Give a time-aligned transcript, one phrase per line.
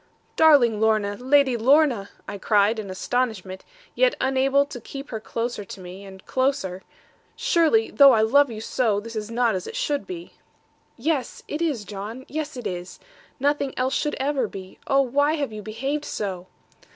[0.35, 3.63] 'Darling Lorna, Lady Lorna,' I cried, in astonishment,
[3.93, 6.81] yet unable but to keep her closer to me, and closer;
[7.35, 10.33] 'surely, though I love you so, this is not as it should be.'
[10.97, 12.25] 'Yes, it is, John.
[12.27, 12.99] Yes, it is.
[13.39, 14.79] Nothing else should ever be.
[14.87, 16.47] Oh, why have you behaved so?'